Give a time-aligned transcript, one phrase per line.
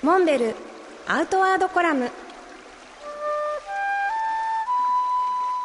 [0.00, 0.54] モンベル
[1.08, 2.08] アウトワードコラム。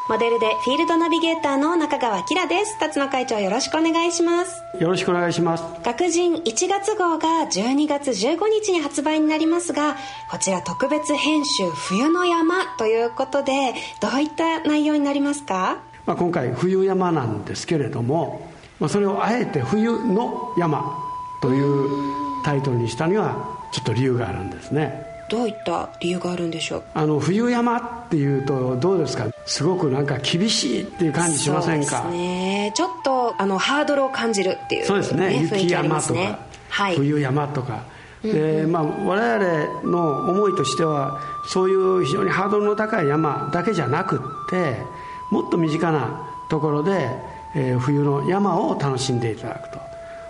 [0.09, 2.79] モデルでフィールドナビゲーターの中川きらです。
[2.79, 4.63] 辰野会長よろしくお願いします。
[4.79, 5.63] よろしくお願いします。
[5.83, 9.97] 学人1月号が12月15日に発売になりますが
[10.31, 13.53] こちら特別編集冬の山ということで
[14.01, 20.97] どういった内容になりますか、まあ、今回冬山なんですけれども、まあ、それをあえて冬の山
[21.39, 25.11] というタイトルにしたにはちょっと理由があるんですね。
[25.29, 26.83] どういった理由があるんでしょう？
[26.93, 29.27] あの冬山っていうとどうですか？
[29.45, 32.01] すごくなんか厳しいっていう感じしませんか？
[32.03, 32.71] そうですね。
[32.75, 35.41] ちょっとあのハードルを感じるっていう、ね、そうですね。
[35.41, 37.83] 雪山とか、はい、冬山とか。
[38.21, 41.19] で、まあ、我々の思いとしては
[41.49, 44.19] そういう非常にハードルの高い山だけじゃなくっ
[44.49, 44.77] て
[45.29, 47.09] もっと身近なところで、
[47.53, 49.79] えー、冬の山を楽しんでいただくと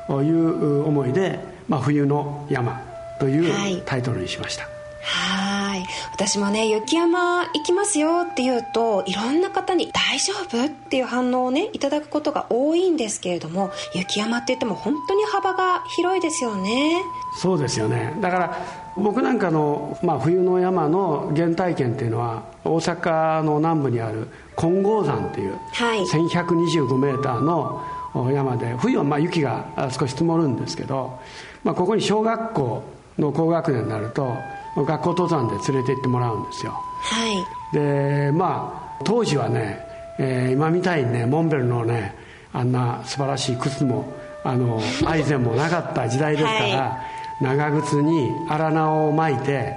[0.09, 2.81] いう思いで、まあ、冬の山
[3.19, 4.63] というタイトルにしました、
[5.01, 5.85] はい。
[6.13, 17.01] 私もね雪山行きますよって言うといろんな方に「大丈夫?」っていう反応をねいただくことが多いんですけれども雪山って言っても本当に幅が広いですよね。
[17.35, 18.15] そうですよね。
[18.21, 18.57] だから
[18.95, 27.81] 僕なんかの、まあ、冬の山の原体験っていうのは大阪の南部にある金剛山っていう、はい、1125メーターの
[28.13, 31.19] 山で冬はまあ雪が少し積もるんですけど、
[31.63, 32.83] まあ、ここに小学校
[33.17, 34.35] の高学年になると
[34.75, 36.71] 学校登山で連れて行ってもらうんですよ。
[36.71, 37.27] は
[37.73, 37.77] い。
[37.77, 39.79] でまあ当時はね、
[40.19, 42.15] えー、今みたいにねモンベルのね
[42.53, 44.11] あんな素晴らしい靴も
[44.43, 46.99] あのアイゼンもなかった時代ですから、は
[47.41, 49.75] い、長靴に荒縄を巻いて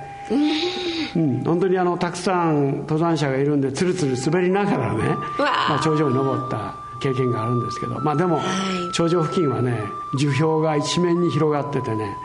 [1.17, 5.03] うん、本当にあのたくさん登山者がいるんでつるつる滑りながらね、
[5.39, 9.83] まあ、頂上に登った経験があるんですけどまあでも、はい、頂上付近はね
[10.17, 12.17] 樹氷が一面に広がっててね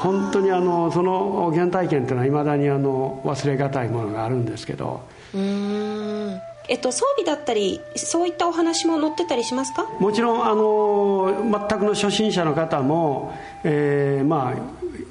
[0.00, 5.00] 本当にあのその原体験っていうのはいまだにあの忘れがたいものがあるんですけど。
[5.34, 6.40] うん。
[6.68, 9.86] えっと、装備だったりそういったお話も載ってたりしますか？
[9.98, 14.54] もちろんあの全くの初心者の方も、えーまあ、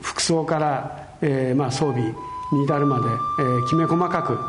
[0.02, 2.02] 服装から、えーまあ、装備
[2.53, 3.08] に至るまで、
[3.40, 4.40] えー、きめ細かく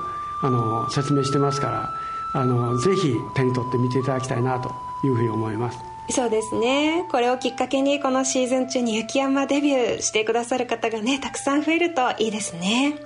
[0.42, 1.90] あの説明してますから
[2.32, 4.72] あのぜひ手に取って見ていただきたいなと
[5.04, 5.78] いうふうに思います。
[6.10, 7.06] そうですね。
[7.10, 12.96] これをきっかけにこのシーズン中に雪山デビューしてくださる方がねたくさん増えるといいですね。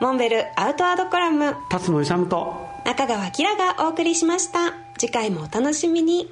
[0.00, 1.54] モンベルアウトアードコラム。
[1.70, 4.74] 辰野勇と中川きらがお送りしました。
[4.98, 6.30] 次回もお楽しみに